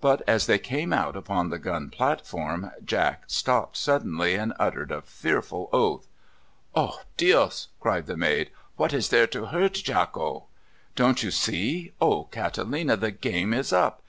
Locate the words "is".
8.92-9.08, 13.52-13.72